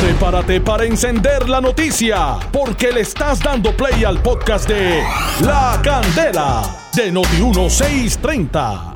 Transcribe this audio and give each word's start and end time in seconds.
Prepárate 0.00 0.60
para 0.62 0.84
encender 0.84 1.46
la 1.48 1.60
noticia, 1.60 2.38
porque 2.50 2.90
le 2.90 3.02
estás 3.02 3.38
dando 3.40 3.76
play 3.76 4.02
al 4.04 4.18
podcast 4.22 4.66
de 4.66 5.02
La 5.42 5.78
Candela 5.82 6.62
de 6.94 7.12
Noti1630. 7.12 8.89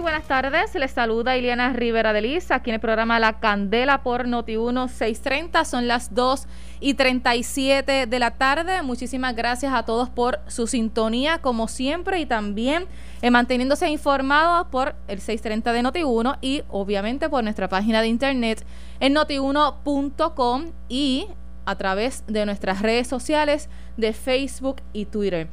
Buenas 0.00 0.26
tardes, 0.26 0.74
les 0.74 0.92
saluda 0.92 1.36
Ileana 1.36 1.74
Rivera 1.74 2.14
de 2.14 2.22
Liz, 2.22 2.50
aquí 2.50 2.70
en 2.70 2.74
el 2.74 2.80
programa 2.80 3.20
La 3.20 3.38
Candela 3.38 4.02
por 4.02 4.26
Noti1630, 4.26 5.64
son 5.66 5.88
las 5.88 6.14
2 6.14 6.46
y 6.80 6.94
37 6.94 8.06
de 8.06 8.18
la 8.18 8.30
tarde. 8.30 8.82
Muchísimas 8.82 9.36
gracias 9.36 9.74
a 9.74 9.84
todos 9.84 10.08
por 10.08 10.40
su 10.46 10.66
sintonía, 10.66 11.42
como 11.42 11.68
siempre, 11.68 12.18
y 12.18 12.24
también 12.24 12.86
eh, 13.20 13.30
manteniéndose 13.30 13.90
informados 13.90 14.68
por 14.68 14.94
el 15.06 15.20
630 15.20 15.72
de 15.74 15.82
Noti1 15.82 16.38
y 16.40 16.62
obviamente 16.70 17.28
por 17.28 17.44
nuestra 17.44 17.68
página 17.68 18.00
de 18.00 18.08
internet 18.08 18.64
en 19.00 19.12
notiuno.com 19.12 20.72
y 20.88 21.26
a 21.66 21.76
través 21.76 22.24
de 22.26 22.46
nuestras 22.46 22.80
redes 22.80 23.06
sociales 23.06 23.68
de 23.98 24.14
Facebook 24.14 24.76
y 24.94 25.04
Twitter. 25.04 25.48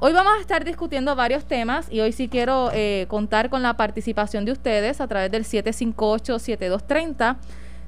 Hoy 0.00 0.12
vamos 0.12 0.34
a 0.38 0.40
estar 0.40 0.64
discutiendo 0.64 1.16
varios 1.16 1.44
temas 1.44 1.88
y 1.90 1.98
hoy 1.98 2.12
sí 2.12 2.28
quiero 2.28 2.70
eh, 2.72 3.06
contar 3.08 3.50
con 3.50 3.64
la 3.64 3.76
participación 3.76 4.44
de 4.44 4.52
ustedes 4.52 5.00
a 5.00 5.08
través 5.08 5.32
del 5.32 5.42
758-7230. 5.42 7.36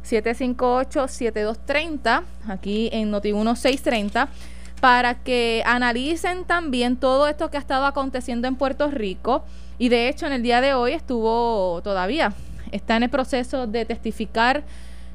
758-7230, 0.02 2.22
aquí 2.48 2.90
en 2.92 3.12
Noti 3.12 3.32
1630, 3.32 4.28
para 4.80 5.22
que 5.22 5.62
analicen 5.64 6.44
también 6.44 6.96
todo 6.96 7.28
esto 7.28 7.48
que 7.48 7.58
ha 7.58 7.60
estado 7.60 7.86
aconteciendo 7.86 8.48
en 8.48 8.56
Puerto 8.56 8.90
Rico. 8.90 9.44
Y 9.78 9.88
de 9.88 10.08
hecho, 10.08 10.26
en 10.26 10.32
el 10.32 10.42
día 10.42 10.60
de 10.60 10.74
hoy 10.74 10.94
estuvo 10.94 11.80
todavía, 11.84 12.32
está 12.72 12.96
en 12.96 13.04
el 13.04 13.10
proceso 13.10 13.68
de 13.68 13.84
testificar 13.84 14.64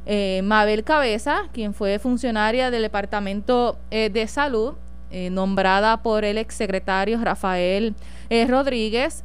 eh, 0.05 0.39
Mabel 0.45 0.86
Cabeza, 0.86 1.50
quien 1.52 1.73
fue 1.73 2.00
funcionaria 2.00 2.72
del 2.72 2.84
Departamento 2.84 3.77
eh, 3.91 4.09
de 4.09 4.27
Salud, 4.27 4.75
eh, 5.16 5.30
nombrada 5.30 6.03
por 6.03 6.25
el 6.25 6.38
exsecretario 6.38 7.19
Rafael 7.23 7.95
Rodríguez 8.47 9.23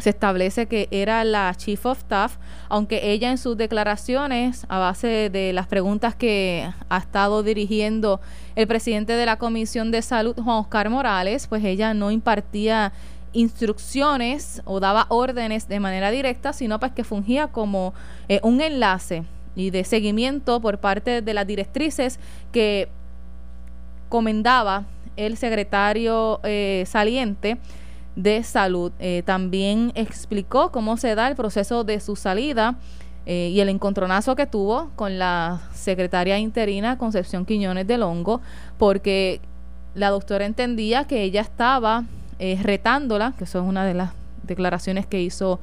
se 0.00 0.10
establece 0.10 0.66
que 0.66 0.88
era 0.90 1.22
la 1.24 1.54
Chief 1.54 1.84
of 1.86 1.98
Staff, 1.98 2.36
aunque 2.68 3.12
ella 3.12 3.30
en 3.30 3.38
sus 3.38 3.56
declaraciones, 3.56 4.64
a 4.68 4.78
base 4.78 5.30
de 5.30 5.52
las 5.52 5.66
preguntas 5.66 6.14
que 6.14 6.68
ha 6.88 6.98
estado 6.98 7.42
dirigiendo 7.42 8.20
el 8.56 8.66
presidente 8.66 9.12
de 9.12 9.26
la 9.26 9.36
Comisión 9.36 9.90
de 9.90 10.02
Salud, 10.02 10.34
Juan 10.34 10.58
Oscar 10.58 10.90
Morales, 10.90 11.46
pues 11.46 11.64
ella 11.64 11.94
no 11.94 12.10
impartía 12.10 12.92
instrucciones 13.32 14.60
o 14.64 14.80
daba 14.80 15.06
órdenes 15.08 15.68
de 15.68 15.78
manera 15.78 16.10
directa, 16.10 16.52
sino 16.52 16.80
pues 16.80 16.92
que 16.92 17.04
fungía 17.04 17.48
como 17.48 17.94
eh, 18.28 18.40
un 18.42 18.60
enlace 18.60 19.24
y 19.54 19.70
de 19.70 19.84
seguimiento 19.84 20.60
por 20.60 20.78
parte 20.78 21.22
de 21.22 21.34
las 21.34 21.46
directrices 21.46 22.18
que 22.52 22.88
comendaba 24.10 24.84
el 25.16 25.38
secretario 25.38 26.40
eh, 26.42 26.84
saliente 26.86 27.58
de 28.16 28.42
Salud. 28.42 28.92
Eh, 28.98 29.22
también 29.24 29.92
explicó 29.94 30.70
cómo 30.70 30.98
se 30.98 31.14
da 31.14 31.28
el 31.28 31.36
proceso 31.36 31.84
de 31.84 32.00
su 32.00 32.16
salida 32.16 32.76
eh, 33.24 33.50
y 33.52 33.60
el 33.60 33.68
encontronazo 33.68 34.36
que 34.36 34.46
tuvo 34.46 34.90
con 34.96 35.18
la 35.18 35.62
secretaria 35.72 36.38
interina 36.38 36.98
Concepción 36.98 37.46
Quiñones 37.46 37.86
del 37.86 38.02
Hongo, 38.02 38.40
porque 38.78 39.40
la 39.94 40.10
doctora 40.10 40.44
entendía 40.44 41.04
que 41.04 41.22
ella 41.22 41.40
estaba 41.40 42.04
retándola, 42.62 43.34
que 43.36 43.44
eso 43.44 43.60
es 43.60 43.66
una 43.66 43.84
de 43.84 43.92
las 43.92 44.12
declaraciones 44.44 45.04
que 45.04 45.20
hizo 45.20 45.60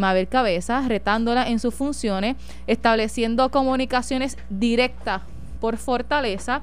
Mabel 0.00 0.26
Cabeza, 0.26 0.82
retándola 0.88 1.48
en 1.48 1.60
sus 1.60 1.72
funciones, 1.72 2.34
estableciendo 2.66 3.48
comunicaciones 3.52 4.36
directas 4.50 5.22
por 5.60 5.76
fortaleza 5.76 6.62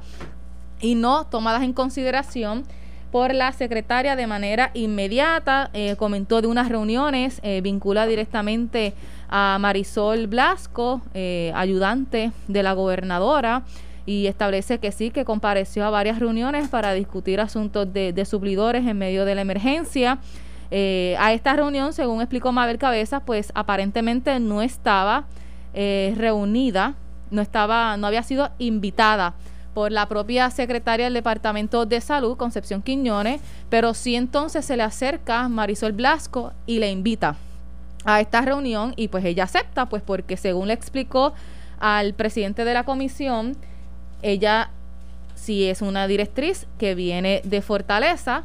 y 0.84 0.96
no 0.96 1.26
tomadas 1.26 1.64
en 1.64 1.74
consideración 1.74 2.66
por 3.10 3.34
la 3.34 3.52
secretaria 3.54 4.16
de 4.16 4.28
manera 4.28 4.70
inmediata. 4.74 5.70
Eh, 5.74 5.96
comentó 5.98 6.42
de 6.42 6.48
unas 6.48 6.68
reuniones, 6.68 7.40
eh, 7.42 7.62
vincula 7.62 8.06
directamente 8.06 8.94
a 9.30 9.58
Marisol 9.60 10.28
Blasco, 10.28 11.02
eh, 11.14 11.52
ayudante 11.56 12.32
de 12.48 12.64
la 12.64 12.74
gobernadora, 12.74 13.64
y 14.06 14.28
establece 14.28 14.80
que 14.80 14.92
sí, 14.92 15.10
que 15.10 15.24
compareció 15.24 15.86
a 15.86 15.90
varias 15.90 16.20
reuniones 16.20 16.68
para 16.68 16.94
discutir 16.94 17.40
asuntos 17.40 17.92
de, 17.94 18.12
de 18.12 18.26
suplidores 18.26 18.86
en 18.86 18.98
medio 18.98 19.24
de 19.24 19.36
la 19.36 19.42
emergencia. 19.42 20.20
a 21.20 21.34
esta 21.34 21.54
reunión, 21.54 21.94
según 21.94 22.20
explicó 22.20 22.52
Mabel 22.52 22.80
Cabeza, 22.80 23.22
pues 23.22 23.52
aparentemente 23.54 24.40
no 24.40 24.62
estaba 24.64 25.28
reunida, 25.74 26.96
no 27.30 27.42
estaba, 27.42 27.96
no 27.96 28.08
había 28.08 28.24
sido 28.24 28.50
invitada 28.58 29.36
por 29.74 29.92
la 29.92 30.08
propia 30.08 30.50
secretaria 30.50 31.06
del 31.06 31.14
Departamento 31.14 31.86
de 31.86 32.02
Salud, 32.02 32.38
Concepción 32.38 32.82
Quiñones, 32.82 33.42
pero 33.70 33.94
sí 33.94 34.16
entonces 34.16 34.66
se 34.66 34.78
le 34.78 34.84
acerca 34.84 35.48
Marisol 35.50 35.92
Blasco 35.94 36.54
y 36.66 36.80
le 36.80 36.92
invita 36.92 37.36
a 38.06 38.22
esta 38.22 38.42
reunión 38.42 38.94
y 38.96 39.08
pues 39.08 39.26
ella 39.26 39.46
acepta, 39.46 39.88
pues 39.88 40.04
porque 40.04 40.38
según 40.38 40.68
le 40.68 40.74
explicó 40.74 41.34
al 41.80 42.14
presidente 42.14 42.66
de 42.66 42.74
la 42.74 42.84
comisión, 42.84 43.58
ella 44.22 44.70
sí 45.36 45.66
es 45.66 45.82
una 45.82 46.08
directriz 46.08 46.68
que 46.78 46.96
viene 46.96 47.42
de 47.44 47.62
Fortaleza, 47.62 48.44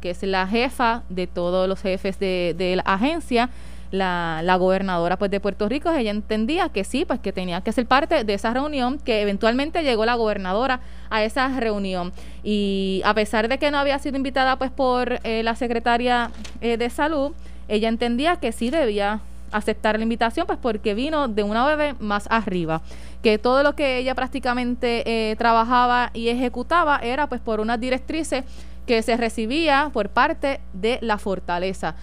que 0.00 0.10
es 0.10 0.22
la 0.22 0.46
jefa 0.46 1.02
de 1.08 1.26
todos 1.26 1.68
los 1.68 1.80
jefes 1.80 2.18
de, 2.18 2.54
de 2.56 2.76
la 2.76 2.82
agencia, 2.82 3.50
la, 3.92 4.40
la 4.42 4.56
gobernadora 4.56 5.16
pues 5.16 5.30
de 5.30 5.38
Puerto 5.38 5.68
Rico, 5.68 5.92
ella 5.92 6.10
entendía 6.10 6.70
que 6.70 6.82
sí, 6.82 7.04
pues 7.04 7.20
que 7.20 7.32
tenía 7.32 7.60
que 7.60 7.70
ser 7.70 7.86
parte 7.86 8.24
de 8.24 8.34
esa 8.34 8.52
reunión, 8.52 8.98
que 8.98 9.20
eventualmente 9.20 9.84
llegó 9.84 10.04
la 10.04 10.14
gobernadora 10.14 10.80
a 11.10 11.22
esa 11.22 11.48
reunión. 11.60 12.12
Y 12.42 13.02
a 13.04 13.14
pesar 13.14 13.48
de 13.48 13.58
que 13.58 13.70
no 13.70 13.78
había 13.78 13.98
sido 14.00 14.16
invitada 14.16 14.56
pues 14.56 14.70
por 14.70 15.20
eh, 15.22 15.42
la 15.44 15.54
secretaria 15.54 16.30
eh, 16.60 16.76
de 16.76 16.90
salud, 16.90 17.32
ella 17.68 17.88
entendía 17.88 18.36
que 18.36 18.50
sí 18.50 18.70
debía 18.70 19.20
aceptar 19.52 19.98
la 19.98 20.02
invitación, 20.02 20.46
pues 20.46 20.58
porque 20.60 20.94
vino 20.94 21.28
de 21.28 21.42
una 21.42 21.66
bebé 21.66 21.94
más 22.00 22.26
arriba, 22.30 22.80
que 23.22 23.36
todo 23.36 23.62
lo 23.62 23.74
que 23.74 23.98
ella 23.98 24.14
prácticamente 24.14 25.02
eh, 25.04 25.36
trabajaba 25.36 26.10
y 26.14 26.28
ejecutaba 26.28 26.98
era 27.02 27.28
pues 27.28 27.42
por 27.42 27.60
unas 27.60 27.78
directrices 27.78 28.44
que 28.86 29.02
se 29.02 29.16
recibía 29.16 29.90
por 29.92 30.08
parte 30.08 30.60
de 30.72 30.98
la 31.02 31.18
fortaleza. 31.18 31.94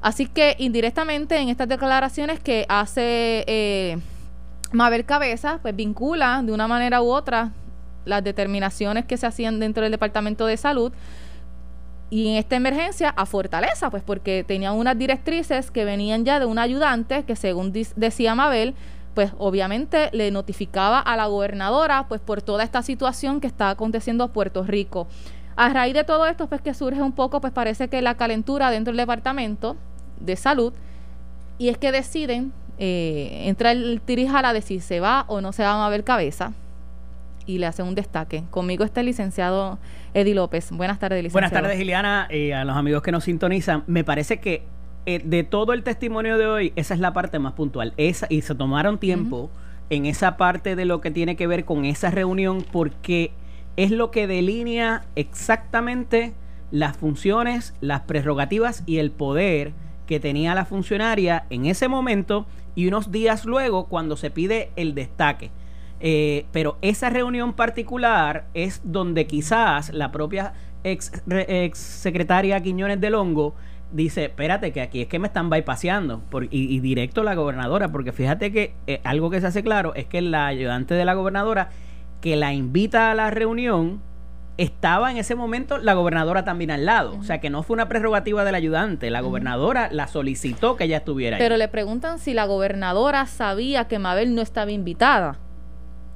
Así 0.00 0.26
que 0.26 0.54
indirectamente 0.58 1.38
en 1.38 1.48
estas 1.48 1.68
declaraciones 1.68 2.40
que 2.40 2.66
hace 2.68 3.44
eh, 3.46 3.98
Mabel 4.72 5.04
Cabeza, 5.04 5.58
pues 5.62 5.74
vincula 5.74 6.42
de 6.44 6.52
una 6.52 6.68
manera 6.68 7.02
u 7.02 7.10
otra 7.10 7.52
las 8.04 8.22
determinaciones 8.22 9.04
que 9.04 9.16
se 9.16 9.26
hacían 9.26 9.58
dentro 9.58 9.82
del 9.82 9.92
Departamento 9.92 10.46
de 10.46 10.56
Salud 10.56 10.92
y 12.10 12.28
en 12.28 12.36
esta 12.36 12.56
emergencia 12.56 13.10
a 13.10 13.26
Fortaleza, 13.26 13.90
pues 13.90 14.02
porque 14.02 14.44
tenían 14.46 14.74
unas 14.74 14.96
directrices 14.96 15.70
que 15.70 15.84
venían 15.84 16.24
ya 16.24 16.40
de 16.40 16.46
un 16.46 16.58
ayudante 16.58 17.24
que 17.24 17.36
según 17.36 17.72
decía 17.96 18.34
Mabel, 18.34 18.74
pues 19.14 19.32
obviamente 19.36 20.08
le 20.12 20.30
notificaba 20.30 21.00
a 21.00 21.16
la 21.16 21.26
gobernadora 21.26 22.06
pues 22.08 22.20
por 22.20 22.40
toda 22.40 22.62
esta 22.64 22.82
situación 22.82 23.40
que 23.40 23.46
está 23.46 23.70
aconteciendo 23.70 24.24
a 24.24 24.28
Puerto 24.28 24.62
Rico. 24.62 25.06
A 25.56 25.68
raíz 25.70 25.92
de 25.92 26.04
todo 26.04 26.26
esto, 26.26 26.46
pues 26.46 26.62
que 26.62 26.72
surge 26.72 27.02
un 27.02 27.12
poco, 27.12 27.40
pues 27.40 27.52
parece 27.52 27.88
que 27.88 28.00
la 28.00 28.16
calentura 28.16 28.70
dentro 28.70 28.92
del 28.92 28.98
departamento 28.98 29.76
de 30.20 30.36
salud, 30.36 30.72
y 31.58 31.68
es 31.68 31.78
que 31.78 31.92
deciden 31.92 32.52
eh, 32.78 33.42
entrar 33.46 33.76
el 33.76 34.00
tirijala 34.00 34.52
de 34.52 34.62
si 34.62 34.80
se 34.80 35.00
va 35.00 35.24
o 35.26 35.40
no 35.40 35.52
se 35.52 35.62
va 35.62 35.84
a 35.84 35.88
ver 35.90 36.04
cabeza 36.04 36.52
y 37.46 37.58
le 37.58 37.66
hacen 37.66 37.86
un 37.86 37.94
destaque. 37.94 38.44
Conmigo 38.50 38.84
está 38.84 39.00
el 39.00 39.06
licenciado 39.06 39.78
Eddie 40.14 40.34
López. 40.34 40.70
Buenas 40.70 40.98
tardes, 40.98 41.22
licenciado. 41.22 41.50
Buenas 41.50 41.62
tardes, 41.62 41.78
Giliana, 41.78 42.28
y 42.30 42.52
a 42.52 42.64
los 42.64 42.76
amigos 42.76 43.02
que 43.02 43.10
nos 43.10 43.24
sintonizan. 43.24 43.84
Me 43.86 44.04
parece 44.04 44.38
que 44.38 44.62
eh, 45.06 45.22
de 45.24 45.42
todo 45.42 45.72
el 45.72 45.82
testimonio 45.82 46.36
de 46.36 46.46
hoy, 46.46 46.72
esa 46.76 46.92
es 46.92 47.00
la 47.00 47.12
parte 47.14 47.38
más 47.38 47.54
puntual. 47.54 47.94
Esa, 47.96 48.26
y 48.28 48.42
se 48.42 48.54
tomaron 48.54 48.98
tiempo 48.98 49.50
en 49.90 50.04
esa 50.04 50.36
parte 50.36 50.76
de 50.76 50.84
lo 50.84 51.00
que 51.00 51.10
tiene 51.10 51.34
que 51.34 51.46
ver 51.46 51.64
con 51.64 51.86
esa 51.86 52.10
reunión 52.10 52.62
porque 52.70 53.32
es 53.76 53.90
lo 53.90 54.10
que 54.10 54.26
delinea 54.26 55.06
exactamente 55.16 56.34
las 56.70 56.96
funciones, 56.96 57.74
las 57.80 58.02
prerrogativas 58.02 58.82
y 58.84 58.98
el 58.98 59.10
poder 59.10 59.72
que 60.08 60.18
tenía 60.18 60.54
la 60.54 60.64
funcionaria 60.64 61.44
en 61.50 61.66
ese 61.66 61.86
momento 61.86 62.46
y 62.74 62.88
unos 62.88 63.12
días 63.12 63.44
luego 63.44 63.88
cuando 63.88 64.16
se 64.16 64.30
pide 64.30 64.70
el 64.74 64.94
destaque. 64.94 65.50
Eh, 66.00 66.46
pero 66.50 66.78
esa 66.80 67.10
reunión 67.10 67.52
particular 67.52 68.46
es 68.54 68.80
donde 68.84 69.26
quizás 69.26 69.92
la 69.92 70.10
propia 70.10 70.54
ex, 70.82 71.12
ex 71.28 71.78
secretaria 71.78 72.60
Quiñones 72.62 73.00
del 73.00 73.16
Hongo 73.16 73.54
dice, 73.92 74.24
espérate, 74.24 74.72
que 74.72 74.80
aquí 74.80 75.02
es 75.02 75.08
que 75.08 75.18
me 75.18 75.26
están 75.26 75.50
bypaseando. 75.50 76.22
y, 76.50 76.80
directo 76.80 77.22
la 77.22 77.34
gobernadora, 77.34 77.88
porque 77.88 78.12
fíjate 78.12 78.50
que 78.50 78.72
eh, 78.86 79.00
algo 79.04 79.28
que 79.28 79.42
se 79.42 79.48
hace 79.48 79.62
claro 79.62 79.94
es 79.94 80.06
que 80.06 80.22
la 80.22 80.46
ayudante 80.46 80.94
de 80.94 81.04
la 81.04 81.12
gobernadora 81.12 81.68
que 82.22 82.36
la 82.36 82.54
invita 82.54 83.10
a 83.10 83.14
la 83.14 83.30
reunión, 83.30 84.00
estaba 84.58 85.10
en 85.10 85.16
ese 85.16 85.34
momento 85.36 85.78
la 85.78 85.94
gobernadora 85.94 86.44
también 86.44 86.70
al 86.70 86.84
lado. 86.84 87.16
O 87.18 87.22
sea, 87.22 87.40
que 87.40 87.48
no 87.48 87.62
fue 87.62 87.74
una 87.74 87.88
prerrogativa 87.88 88.44
del 88.44 88.54
ayudante. 88.56 89.08
La 89.08 89.20
gobernadora 89.20 89.88
la 89.90 90.08
solicitó 90.08 90.76
que 90.76 90.84
ella 90.84 90.98
estuviera 90.98 91.36
ahí. 91.36 91.42
Pero 91.42 91.56
le 91.56 91.68
preguntan 91.68 92.18
si 92.18 92.34
la 92.34 92.44
gobernadora 92.44 93.24
sabía 93.26 93.86
que 93.86 93.98
Mabel 93.98 94.34
no 94.34 94.42
estaba 94.42 94.70
invitada. 94.72 95.38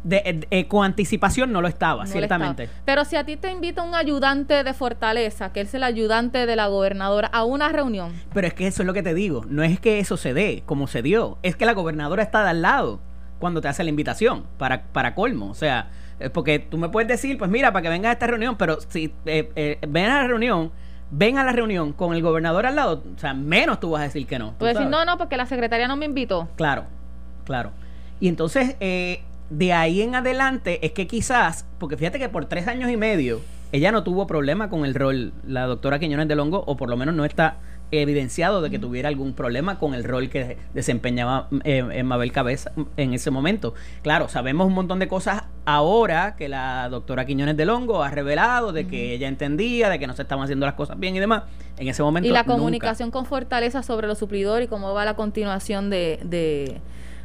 de, 0.05 0.47
eh, 0.51 0.67
con 0.67 0.85
anticipación 0.85 1.53
no 1.53 1.63
lo 1.63 1.69
estaba, 1.69 2.07
ciertamente. 2.07 2.69
Pero 2.85 3.05
si 3.05 3.15
a 3.15 3.25
ti 3.25 3.37
te 3.37 3.53
invita 3.53 3.83
un 3.83 3.95
ayudante 3.95 4.65
de 4.65 4.75
Fortaleza, 4.75 5.53
que 5.53 5.61
es 5.61 5.73
el 5.75 5.85
ayudante 5.85 6.45
de 6.45 6.57
la 6.57 6.67
gobernadora, 6.67 7.29
a 7.29 7.45
una 7.45 7.69
reunión. 7.69 8.13
Pero 8.35 8.49
es 8.49 8.55
que 8.55 8.67
eso 8.67 8.83
es 8.83 8.87
lo 8.87 8.95
que 8.95 9.05
te 9.05 9.15
digo, 9.15 9.45
no 9.49 9.63
es 9.63 9.79
que 9.79 10.01
eso 10.01 10.17
se 10.17 10.35
dé 10.35 10.65
como 10.67 10.89
se 10.89 11.03
dio, 11.03 11.39
es 11.43 11.55
que 11.55 11.67
la 11.67 11.73
gobernadora 11.75 12.25
está 12.25 12.43
de 12.43 12.51
al 12.51 12.63
lado 12.63 13.01
cuando 13.39 13.61
te 13.61 13.69
hace 13.69 13.85
la 13.85 13.91
invitación, 13.91 14.45
para, 14.59 14.83
para 14.93 15.15
colmo. 15.15 15.51
O 15.51 15.55
sea, 15.55 15.79
eh, 15.81 16.12
porque 16.31 16.59
tú 16.59 16.79
me 16.79 16.89
puedes 16.89 17.09
decir, 17.09 17.39
pues 17.39 17.51
mira, 17.51 17.73
para 17.73 17.83
que 17.83 17.89
vengas 17.89 18.11
a 18.11 18.13
esta 18.13 18.27
reunión, 18.27 18.57
pero 18.57 18.79
si 18.89 19.13
eh, 19.27 19.79
ven 19.89 20.07
a 20.07 20.23
la 20.23 20.29
reunión, 20.29 20.73
ven 21.11 21.39
a 21.39 21.45
la 21.45 21.53
reunión 21.53 21.93
con 21.93 22.15
el 22.15 22.23
gobernador 22.23 22.67
al 22.67 22.77
lado, 22.77 23.03
o 23.15 23.19
sea, 23.19 23.35
menos 23.35 23.81
tú 23.81 23.91
vas 23.91 24.01
a 24.01 24.05
decir 24.05 24.27
que 24.27 24.39
no. 24.39 24.55
Puedes 24.59 24.77
decir, 24.77 24.91
no, 24.91 25.05
no, 25.05 25.19
porque 25.19 25.37
la 25.37 25.47
secretaria 25.47 25.87
no 25.87 25.97
me 25.97 26.07
invitó. 26.07 26.49
Claro, 26.57 26.85
claro. 27.45 27.71
Y 28.19 28.29
entonces, 28.29 28.77
eh, 28.81 29.23
de 29.51 29.73
ahí 29.73 30.01
en 30.03 30.15
adelante 30.15 30.85
es 30.85 30.93
que 30.93 31.07
quizás, 31.07 31.67
porque 31.79 31.97
fíjate 31.97 32.19
que 32.19 32.29
por 32.29 32.47
tres 32.47 32.67
años 32.67 32.91
y 32.91 32.97
medio 32.97 33.41
ella 33.73 33.91
no 33.91 34.03
tuvo 34.05 34.27
problema 34.27 34.69
con 34.69 34.85
el 34.85 34.95
rol, 34.95 35.33
la 35.47 35.67
doctora 35.67 35.99
Quiñones 35.99 36.29
de 36.29 36.37
Longo, 36.37 36.63
o 36.67 36.77
por 36.77 36.91
lo 36.91 36.97
menos 36.97 37.15
no 37.15 37.25
está 37.25 37.57
evidenciado 38.01 38.63
de 38.63 38.71
que 38.71 38.79
tuviera 38.79 39.09
algún 39.09 39.35
problema 39.35 39.79
con 39.79 39.95
el 39.95 40.03
rol 40.03 40.31
que 40.31 40.57
desempeñaba 40.73 41.49
eh, 41.65 42.03
Mabel 42.03 42.33
Cabeza 42.33 42.73
en 42.97 43.13
ese 43.13 43.31
momento. 43.31 43.75
Claro, 44.03 44.29
sabemos 44.29 44.67
un 44.67 44.73
montón 44.73 44.99
de 44.99 45.09
cosas 45.09 45.45
ahora 45.67 46.35
que 46.37 46.49
la 46.49 46.89
doctora 46.89 47.27
Quiñones 47.27 47.57
de 47.57 47.67
Longo 47.67 48.03
ha 48.03 48.11
revelado 48.11 48.73
de 48.73 48.87
que 48.87 49.13
ella 49.13 49.29
entendía, 49.29 49.91
de 49.91 49.99
que 49.99 50.07
no 50.07 50.15
se 50.15 50.23
estaban 50.23 50.45
haciendo 50.45 50.65
las 50.65 50.75
cosas 50.75 50.99
bien 50.99 51.15
y 51.15 51.21
demás. 51.21 51.45
En 51.79 51.89
ese 51.89 52.03
momento. 52.03 52.29
Y 52.29 52.33
la 52.33 52.45
comunicación 52.45 53.11
con 53.11 53.27
Fortaleza 53.27 53.83
sobre 53.83 54.07
los 54.07 54.19
suplidores 54.19 54.67
y 54.67 54.69
cómo 54.69 54.93
va 54.95 55.05
la 55.05 55.15
continuación 55.15 55.91
de, 55.91 56.21
de 56.25 56.81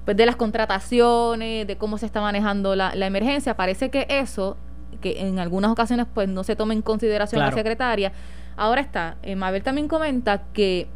pues 0.05 0.15
de 0.15 0.25
las 0.25 0.37
contrataciones, 0.37 1.67
de 1.67 1.75
cómo 1.77 1.97
se 1.97 2.05
está 2.05 2.21
manejando 2.21 2.75
la, 2.75 2.93
emergencia. 2.93 3.55
Parece 3.57 3.89
que 3.89 4.07
eso, 4.09 4.55
que 5.01 5.27
en 5.27 5.39
algunas 5.39 5.69
ocasiones 5.69 6.07
pues 6.13 6.29
no 6.29 6.45
se 6.45 6.55
toma 6.55 6.73
en 6.73 6.81
consideración 6.81 7.41
la 7.41 7.51
secretaria. 7.51 8.13
Ahora 8.57 8.81
está, 8.81 9.17
eh, 9.21 9.35
Mabel 9.35 9.63
también 9.63 9.87
comenta 9.87 10.43
que 10.51 10.87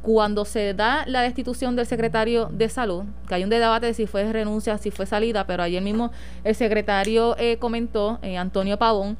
cuando 0.00 0.44
se 0.44 0.74
da 0.74 1.04
la 1.06 1.22
destitución 1.22 1.76
del 1.76 1.86
secretario 1.86 2.46
de 2.46 2.68
salud, 2.68 3.04
que 3.28 3.34
hay 3.34 3.44
un 3.44 3.50
debate 3.50 3.86
de 3.86 3.94
si 3.94 4.06
fue 4.06 4.32
renuncia, 4.32 4.78
si 4.78 4.90
fue 4.90 5.06
salida, 5.06 5.46
pero 5.46 5.62
ayer 5.62 5.82
mismo 5.82 6.10
el 6.44 6.54
secretario 6.54 7.36
eh, 7.38 7.58
comentó, 7.58 8.18
eh, 8.22 8.38
Antonio 8.38 8.78
Pavón, 8.78 9.18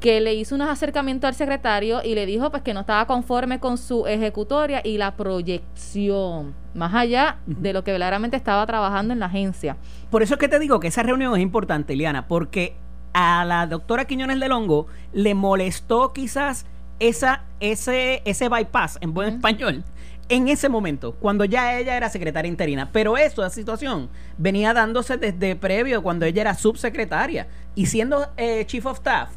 que 0.00 0.20
le 0.20 0.34
hizo 0.34 0.54
unos 0.54 0.68
acercamientos 0.68 1.28
al 1.28 1.34
secretario 1.34 2.02
y 2.02 2.14
le 2.14 2.26
dijo 2.26 2.50
pues 2.50 2.62
que 2.62 2.74
no 2.74 2.80
estaba 2.80 3.06
conforme 3.06 3.60
con 3.60 3.78
su 3.78 4.06
ejecutoria 4.06 4.80
y 4.82 4.98
la 4.98 5.16
proyección, 5.16 6.54
más 6.74 6.94
allá 6.94 7.38
de 7.46 7.72
lo 7.72 7.84
que 7.84 7.92
verdaderamente 7.92 8.36
estaba 8.36 8.66
trabajando 8.66 9.12
en 9.12 9.20
la 9.20 9.26
agencia. 9.26 9.76
Por 10.10 10.22
eso 10.22 10.34
es 10.34 10.40
que 10.40 10.48
te 10.48 10.58
digo 10.58 10.80
que 10.80 10.88
esa 10.88 11.02
reunión 11.02 11.34
es 11.34 11.40
importante, 11.40 11.94
Eliana, 11.94 12.28
porque 12.28 12.76
a 13.14 13.44
la 13.46 13.66
doctora 13.66 14.04
Quiñones 14.04 14.38
de 14.40 14.48
Longo 14.48 14.86
le 15.14 15.34
molestó 15.34 16.12
quizás 16.12 16.66
esa, 16.98 17.44
ese, 17.60 18.22
ese 18.24 18.48
bypass 18.48 18.98
en 19.00 19.14
buen 19.14 19.28
español 19.28 19.84
en 20.28 20.48
ese 20.48 20.68
momento, 20.68 21.14
cuando 21.14 21.44
ya 21.44 21.78
ella 21.78 21.96
era 21.96 22.08
secretaria 22.08 22.48
interina. 22.48 22.90
Pero 22.92 23.16
eso, 23.16 23.44
esa 23.44 23.54
situación, 23.54 24.08
venía 24.36 24.74
dándose 24.74 25.16
desde 25.16 25.56
previo, 25.56 26.02
cuando 26.02 26.26
ella 26.26 26.42
era 26.42 26.54
subsecretaria. 26.54 27.46
Y 27.74 27.86
siendo 27.86 28.26
eh, 28.36 28.64
chief 28.66 28.86
of 28.86 28.96
staff, 28.96 29.30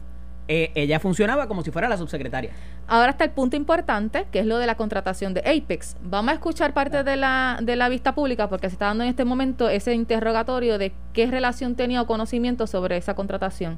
eh, 0.48 0.72
ella 0.74 1.00
funcionaba 1.00 1.48
como 1.48 1.64
si 1.64 1.70
fuera 1.70 1.88
la 1.88 1.98
subsecretaria. 1.98 2.52
Ahora 2.88 3.12
está 3.12 3.24
el 3.24 3.30
punto 3.30 3.56
importante, 3.56 4.26
que 4.32 4.40
es 4.40 4.48
lo 4.48 4.58
de 4.58 4.66
la 4.66 4.76
contratación 4.76 5.36
de 5.36 5.42
Apex. 5.42 5.96
Vamos 6.02 6.32
a 6.32 6.34
escuchar 6.34 6.74
parte 6.74 7.04
de 7.04 7.16
la, 7.18 7.60
de 7.62 7.76
la 7.76 7.88
vista 7.88 8.16
pública, 8.16 8.50
porque 8.50 8.68
se 8.68 8.74
está 8.74 8.86
dando 8.86 9.04
en 9.04 9.12
este 9.12 9.26
momento 9.26 9.70
ese 9.70 9.94
interrogatorio 9.94 10.80
de 10.80 10.92
qué 11.14 11.28
relación 11.28 11.76
tenía 11.76 12.02
o 12.02 12.08
conocimiento 12.08 12.66
sobre 12.66 12.98
esa 12.98 13.14
contratación. 13.14 13.78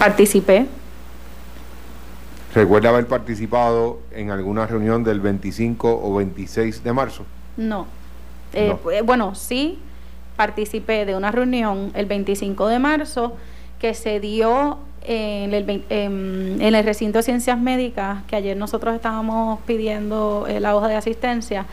Participé. 0.00 0.66
¿Recuerda 2.54 2.90
haber 2.90 3.08
participado 3.08 3.98
en 4.12 4.30
alguna 4.30 4.66
reunión 4.66 5.02
del 5.02 5.20
25 5.20 6.00
o 6.02 6.14
26 6.14 6.84
de 6.84 6.92
marzo? 6.92 7.24
No. 7.56 7.86
Eh, 8.52 8.74
eh, 8.92 9.02
bueno, 9.02 9.34
sí, 9.34 9.78
participé 10.36 11.04
de 11.04 11.16
una 11.16 11.32
reunión 11.32 11.90
el 11.94 12.06
25 12.06 12.68
de 12.68 12.78
marzo 12.78 13.36
que 13.80 13.92
se 13.94 14.20
dio 14.20 14.78
en 15.02 15.52
el, 15.52 15.84
en, 15.90 16.60
el 16.60 16.84
recinto 16.84 17.18
de 17.18 17.24
ciencias 17.24 17.58
médicas, 17.58 18.22
que 18.28 18.36
ayer 18.36 18.56
nosotros 18.56 18.94
estábamos 18.94 19.60
pidiendo 19.66 20.46
eh, 20.48 20.60
la 20.60 20.76
hoja 20.76 20.88
de 20.88 20.94
asistencia, 20.94 21.66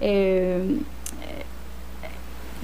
eh, 0.00 0.78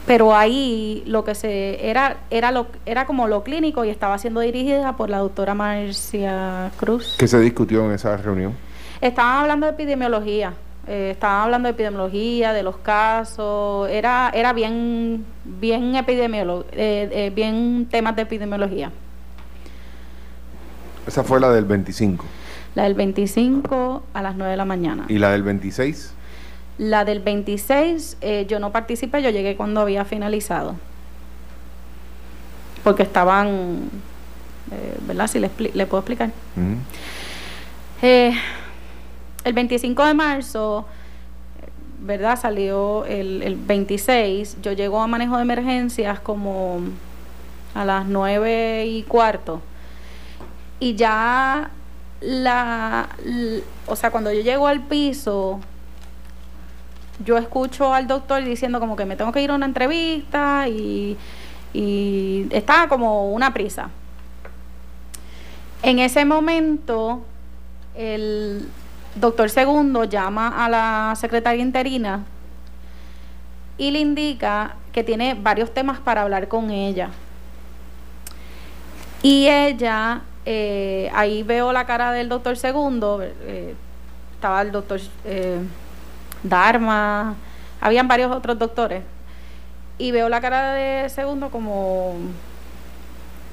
pero 0.06 0.35
ahí 0.35 1.03
lo 1.06 1.25
que 1.25 1.35
se 1.35 1.88
era 1.88 2.19
era 2.31 2.53
lo 2.53 2.69
era 2.87 3.06
como 3.06 3.26
lo 3.26 3.43
clínico 3.43 3.85
y 3.85 3.91
estaba 3.91 4.19
siendo 4.19 4.41
dirigida 4.41 4.97
por 4.97 5.11
la 5.11 5.19
doctora 5.19 5.55
Marcia 5.55 6.70
Cruz. 6.79 7.17
¿Qué 7.19 7.26
se 7.26 7.41
discutió 7.41 7.85
en 7.85 7.93
esa 7.93 8.17
reunión? 8.17 8.55
Estaban 9.00 9.43
hablando 9.43 9.67
de 9.67 9.73
epidemiología, 9.73 10.55
eh, 10.87 11.11
estaban 11.12 11.43
hablando 11.43 11.67
de 11.67 11.73
epidemiología, 11.73 12.53
de 12.53 12.62
los 12.62 12.76
casos, 12.79 13.91
era, 13.91 14.31
era 14.32 14.53
bien, 14.53 15.26
bien 15.44 15.97
epidemiólogo, 15.97 16.64
eh, 16.73 17.08
eh, 17.12 17.32
bien 17.35 17.88
temas 17.91 18.17
de 18.17 18.23
epidemiología. 18.23 18.91
Esa 21.06 21.25
fue 21.25 21.41
la 21.41 21.50
del 21.50 21.64
25. 21.64 22.25
La 22.75 22.85
del 22.85 22.94
25 22.94 24.03
a 24.12 24.23
las 24.23 24.37
9 24.37 24.50
de 24.50 24.56
la 24.56 24.64
mañana. 24.64 25.05
¿Y 25.08 25.19
la 25.19 25.31
del 25.31 25.43
26? 25.43 26.16
La 26.78 27.05
del 27.05 27.20
26 27.20 28.19
yo 28.49 28.58
no 28.61 28.73
participé, 28.73 29.23
yo 29.23 29.31
llegué 29.31 29.56
cuando 29.56 29.81
había 29.81 30.05
finalizado. 30.05 30.76
Porque 32.84 33.02
estaban, 33.02 33.90
¿verdad? 35.06 35.26
Si 35.26 35.40
le, 35.40 35.50
le 35.58 35.87
puedo 35.87 36.00
explicar. 36.00 36.31
El 39.46 39.52
25 39.52 40.05
de 40.05 40.14
marzo, 40.14 40.87
¿verdad? 42.00 42.37
Salió 42.37 43.05
el, 43.05 43.55
26. 43.55 44.56
Yo 44.61 44.72
llego 44.72 45.00
a 45.00 45.06
manejo 45.06 45.37
de 45.37 45.43
emergencias 45.43 46.19
como 46.19 46.81
a 47.72 47.84
las 47.84 48.06
9 48.06 48.87
y 48.87 49.05
cuarto. 49.05 49.62
Y 50.81 50.96
ya 50.96 51.70
la, 52.20 53.08
o 53.87 53.94
sea, 53.94 54.11
cuando 54.11 54.32
yo 54.32 54.40
llego 54.40 54.67
al 54.67 54.81
piso, 54.82 55.61
yo 57.25 57.39
escucho 57.39 57.93
al 57.95 58.07
doctor 58.07 58.45
diciendo 58.45 58.81
como 58.81 58.97
que 58.97 59.05
me 59.05 59.17
tengo 59.17 59.33
que 59.33 59.43
ir 59.43 59.51
a 59.51 59.55
una 59.55 59.67
entrevista 59.67 60.69
y, 60.69 61.17
y 61.73 62.47
estaba 62.51 62.89
como 62.89 63.32
una 63.32 63.53
prisa. 63.53 63.91
En 65.82 65.99
ese 65.99 66.25
momento, 66.25 67.23
el 67.94 68.69
doctor 69.15 69.51
Segundo 69.51 70.05
llama 70.05 70.65
a 70.65 70.69
la 70.69 71.15
secretaria 71.17 71.63
interina 71.63 72.25
y 73.79 73.91
le 73.91 74.01
indica 74.01 74.77
que 74.93 75.05
tiene 75.05 75.35
varios 75.35 75.73
temas 75.73 75.99
para 76.01 76.23
hablar 76.23 76.49
con 76.49 76.70
ella. 76.70 77.11
Y 79.23 79.49
ella, 79.49 80.23
eh, 80.44 81.11
ahí 81.15 81.43
veo 81.43 81.73
la 81.73 81.85
cara 81.85 82.13
del 82.13 82.29
doctor 82.29 82.56
Segundo, 82.56 83.20
eh, 83.23 83.75
estaba 84.35 84.63
el 84.63 84.73
doctor 84.73 85.01
eh, 85.25 85.58
Dharma, 86.43 87.34
habían 87.81 88.08
varios 88.08 88.34
otros 88.34 88.58
doctores, 88.58 89.02
y 89.98 90.10
veo 90.10 90.28
la 90.28 90.40
cara 90.40 90.74
de 90.74 91.08
Segundo 91.08 91.50
como, 91.50 92.14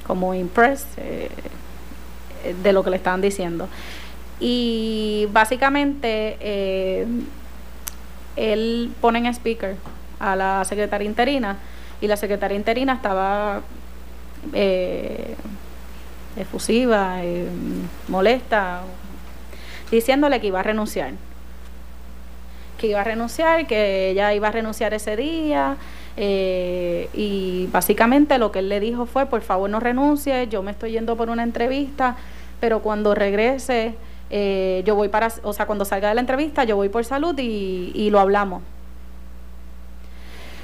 como 0.06 0.34
impressed 0.34 1.30
de 2.62 2.74
lo 2.74 2.84
que 2.84 2.90
le 2.90 2.98
estaban 2.98 3.22
diciendo. 3.22 3.68
Y 4.40 5.28
básicamente 5.32 6.38
eh, 6.40 7.06
él 8.36 8.92
pone 9.00 9.20
en 9.20 9.28
speaker 9.28 9.76
a 10.20 10.36
la 10.36 10.66
secretaria 10.66 11.08
interina 11.08 11.58
y 12.02 12.08
la 12.08 12.18
secretaria 12.18 12.58
interina 12.58 12.94
estaba 12.94 13.62
eh, 14.52 15.36
efusiva, 16.36 17.24
eh, 17.24 17.48
molesta, 18.08 18.82
diciéndole 19.92 20.42
que 20.42 20.48
iba 20.48 20.60
a 20.60 20.64
renunciar. 20.64 21.14
Que 22.84 22.88
iba 22.90 23.00
a 23.00 23.06
renunciar, 23.06 23.66
que 23.66 24.10
ella 24.10 24.34
iba 24.34 24.50
a 24.50 24.52
renunciar 24.52 24.94
ese 24.94 25.16
día. 25.16 25.78
y 26.18 27.70
básicamente 27.72 28.38
lo 28.38 28.52
que 28.52 28.60
él 28.60 28.68
le 28.68 28.82
dijo 28.82 29.06
fue, 29.06 29.26
por 29.26 29.42
favor 29.42 29.70
no 29.70 29.80
renuncie, 29.80 30.50
yo 30.50 30.62
me 30.62 30.72
estoy 30.72 30.92
yendo 30.92 31.16
por 31.16 31.30
una 31.30 31.44
entrevista, 31.44 32.18
pero 32.60 32.82
cuando 32.82 33.16
regrese 33.16 33.96
eh, 34.36 34.82
yo 34.84 34.96
voy 34.96 35.10
para, 35.10 35.32
o 35.44 35.54
sea, 35.54 35.68
cuando 35.68 35.86
salga 35.86 36.10
de 36.10 36.16
la 36.16 36.22
entrevista, 36.22 36.64
yo 36.64 36.76
voy 36.76 36.90
por 36.90 37.06
salud 37.06 37.38
y, 37.38 38.10
lo 38.10 38.20
hablamos. 38.20 38.64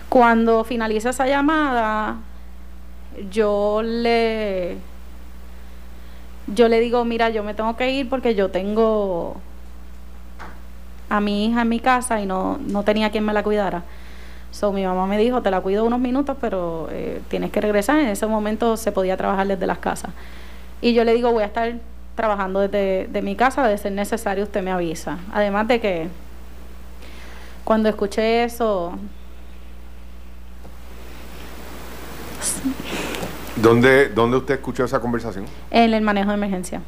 Cuando 0.09 0.63
finaliza 0.63 1.11
esa 1.11 1.27
llamada, 1.27 2.17
yo 3.29 3.81
le, 3.83 4.77
yo 6.47 6.67
le 6.67 6.79
digo, 6.79 7.05
mira, 7.05 7.29
yo 7.29 7.43
me 7.43 7.53
tengo 7.53 7.77
que 7.77 7.91
ir 7.91 8.09
porque 8.09 8.33
yo 8.33 8.49
tengo 8.49 9.37
a 11.09 11.19
mi 11.19 11.47
hija 11.47 11.61
en 11.63 11.69
mi 11.69 11.79
casa 11.79 12.21
y 12.21 12.25
no, 12.25 12.57
no 12.67 12.83
tenía 12.83 13.09
quien 13.11 13.25
me 13.25 13.33
la 13.33 13.43
cuidara. 13.43 13.83
So, 14.51 14.71
mi 14.71 14.83
mamá 14.85 15.05
me 15.05 15.17
dijo, 15.17 15.41
te 15.41 15.51
la 15.51 15.61
cuido 15.61 15.85
unos 15.85 15.99
minutos, 15.99 16.35
pero 16.41 16.87
eh, 16.91 17.21
tienes 17.29 17.51
que 17.51 17.61
regresar. 17.61 17.99
En 17.99 18.07
ese 18.07 18.25
momento 18.25 18.77
se 18.77 18.91
podía 18.91 19.15
trabajar 19.15 19.47
desde 19.47 19.67
las 19.67 19.77
casas. 19.77 20.11
Y 20.81 20.93
yo 20.93 21.03
le 21.03 21.13
digo, 21.13 21.31
voy 21.31 21.43
a 21.43 21.47
estar 21.47 21.75
trabajando 22.15 22.59
desde 22.61 23.07
de 23.07 23.21
mi 23.21 23.35
casa, 23.35 23.67
de 23.67 23.77
ser 23.77 23.91
necesario 23.91 24.43
usted 24.43 24.63
me 24.63 24.71
avisa. 24.71 25.19
Además 25.31 25.67
de 25.67 25.79
que 25.79 26.07
cuando 27.63 27.89
escuché 27.89 28.43
eso, 28.43 28.93
¿Dónde, 33.55 34.09
¿Dónde 34.09 34.37
usted 34.37 34.55
escuchó 34.55 34.85
esa 34.85 34.99
conversación? 34.99 35.45
en 35.71 35.93
el 35.93 36.01
manejo 36.01 36.29
de 36.29 36.35
emergencia. 36.35 36.81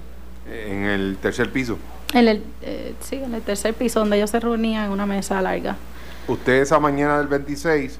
En 0.49 0.83
el 0.85 1.17
tercer 1.21 1.51
piso. 1.51 1.77
En 2.13 2.27
el, 2.27 2.43
eh, 2.61 2.93
sí, 2.99 3.15
en 3.15 3.33
el 3.33 3.41
tercer 3.41 3.73
piso 3.73 3.99
donde 3.99 4.17
ellos 4.17 4.29
se 4.29 4.39
reunían 4.39 4.85
en 4.85 4.91
una 4.91 5.05
mesa 5.05 5.41
larga. 5.41 5.77
Usted 6.27 6.61
esa 6.61 6.79
mañana 6.79 7.17
del 7.17 7.27
26 7.27 7.99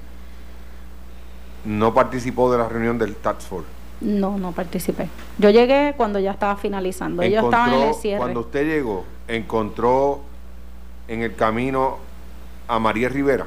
no 1.64 1.94
participó 1.94 2.52
de 2.52 2.58
la 2.58 2.68
reunión 2.68 2.98
del 2.98 3.14
Task 3.16 3.40
Force. 3.42 3.68
No, 4.00 4.36
no 4.36 4.52
participé. 4.52 5.08
Yo 5.38 5.50
llegué 5.50 5.94
cuando 5.96 6.18
ya 6.18 6.32
estaba 6.32 6.56
finalizando. 6.56 7.22
Ellos 7.22 7.44
estaban 7.44 7.72
en 7.72 7.88
el 7.88 7.94
cierre. 7.94 8.18
Cuando 8.18 8.40
usted 8.40 8.66
llegó, 8.66 9.04
encontró 9.28 10.20
en 11.08 11.22
el 11.22 11.34
camino 11.34 11.98
a 12.68 12.78
María 12.78 13.08
Rivera. 13.08 13.46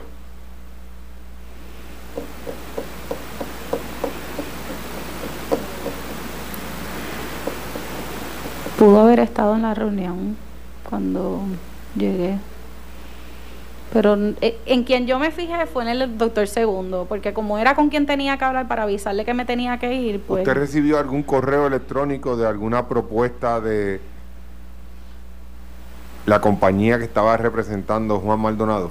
Pudo 8.79 8.99
haber 9.01 9.19
estado 9.19 9.55
en 9.55 9.61
la 9.61 9.73
reunión 9.73 10.37
cuando 10.89 11.41
llegué. 11.95 12.37
Pero 13.93 14.17
eh, 14.41 14.59
en 14.65 14.83
quien 14.83 15.07
yo 15.07 15.19
me 15.19 15.31
fijé 15.31 15.65
fue 15.67 15.83
en 15.83 15.89
el 15.89 16.17
doctor 16.17 16.47
Segundo, 16.47 17.05
porque 17.07 17.33
como 17.33 17.57
era 17.57 17.75
con 17.75 17.89
quien 17.89 18.05
tenía 18.05 18.37
que 18.37 18.45
hablar 18.45 18.67
para 18.67 18.83
avisarle 18.83 19.23
que 19.25 19.33
me 19.33 19.45
tenía 19.45 19.77
que 19.77 19.93
ir, 19.93 20.21
pues 20.21 20.41
¿Usted 20.41 20.59
recibió 20.59 20.97
algún 20.97 21.23
correo 21.23 21.67
electrónico 21.67 22.35
de 22.35 22.47
alguna 22.47 22.87
propuesta 22.87 23.61
de 23.61 24.01
la 26.25 26.41
compañía 26.41 26.97
que 26.97 27.05
estaba 27.05 27.37
representando 27.37 28.19
Juan 28.19 28.39
Maldonado? 28.39 28.89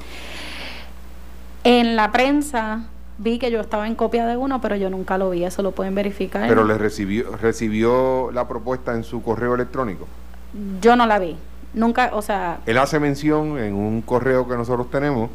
en 1.64 1.96
la 1.96 2.12
prensa 2.12 2.84
vi 3.16 3.38
que 3.38 3.50
yo 3.50 3.60
estaba 3.60 3.86
en 3.86 3.94
copia 3.94 4.26
de 4.26 4.36
uno, 4.36 4.60
pero 4.60 4.76
yo 4.76 4.90
nunca 4.90 5.18
lo 5.18 5.30
vi, 5.30 5.44
eso 5.44 5.62
lo 5.62 5.72
pueden 5.72 5.94
verificar. 5.94 6.48
Pero 6.48 6.64
le 6.64 6.76
recibió, 6.76 7.36
recibió 7.36 8.30
la 8.32 8.46
propuesta 8.46 8.94
en 8.94 9.02
su 9.02 9.22
correo 9.22 9.54
electrónico. 9.54 10.06
Yo 10.80 10.94
no 10.94 11.06
la 11.06 11.18
vi. 11.18 11.36
Nunca, 11.74 12.10
o 12.12 12.22
sea, 12.22 12.60
Él 12.66 12.78
hace 12.78 13.00
mención 13.00 13.58
en 13.58 13.74
un 13.74 14.00
correo 14.02 14.48
que 14.48 14.56
nosotros 14.56 14.90
tenemos 14.90 15.30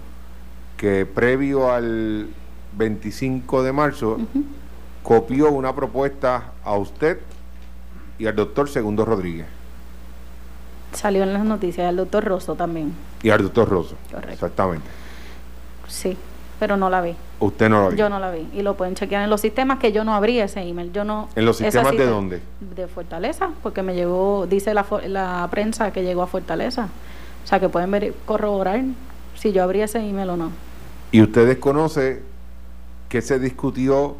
que 0.78 1.06
previo 1.06 1.72
al 1.72 2.30
25 2.78 3.64
de 3.64 3.72
marzo 3.74 4.18
copió 5.04 5.52
una 5.52 5.76
propuesta 5.76 6.54
a 6.64 6.76
usted 6.78 7.20
y 8.18 8.28
al 8.28 8.36
doctor 8.36 8.70
Segundo 8.70 9.04
Rodríguez 9.06 9.48
salió 10.94 11.24
en 11.24 11.34
las 11.34 11.46
noticias 11.46 11.90
el 11.90 11.98
doctor 11.98 12.24
Rosso 12.24 12.56
también. 12.56 12.94
y 13.22 13.30
al 13.30 13.44
doctor 13.44 13.70
Rosso. 13.70 13.96
Correcto. 14.12 14.34
Exactamente. 14.34 14.88
Sí, 15.88 16.18
pero 16.60 16.76
no 16.76 16.90
la 16.90 17.02
vi. 17.02 17.16
Usted 17.40 17.70
no 17.70 17.82
lo 17.84 17.88
vio. 17.90 17.98
Yo 17.98 18.10
no 18.10 18.20
la 18.20 18.32
vi. 18.32 18.48
Y 18.54 18.62
lo 18.62 18.76
pueden 18.76 18.96
chequear 18.96 19.24
en 19.24 19.30
los 19.30 19.42
sistemas 19.42 19.80
que 19.80 19.92
yo 19.92 20.04
no 20.04 20.14
abrí 20.14 20.40
ese 20.40 20.62
email. 20.62 20.92
Yo 20.92 21.06
no. 21.06 21.30
¿En 21.36 21.46
los 21.46 21.58
sistemas 21.58 21.94
de 21.94 22.06
dónde? 22.06 22.42
De 22.60 22.88
Fortaleza, 22.88 23.50
porque 23.64 23.82
me 23.82 23.96
llegó, 23.96 24.46
dice 24.48 24.74
la, 24.74 24.86
la 25.08 25.48
prensa 25.50 25.92
que 25.92 26.04
llegó 26.04 26.22
a 26.22 26.28
Fortaleza. 26.28 26.90
O 27.44 27.48
sea, 27.48 27.60
que 27.60 27.70
pueden 27.70 27.90
ver, 27.90 28.14
corroborar 28.26 28.82
si 29.36 29.54
yo 29.54 29.64
abrí 29.64 29.82
ese 29.82 30.00
email 30.00 30.30
o 30.32 30.38
no. 30.38 30.52
¿Y 31.12 31.22
usted 31.22 31.48
desconoce 31.48 32.22
que 33.08 33.22
se 33.22 33.40
discutió 33.40 34.18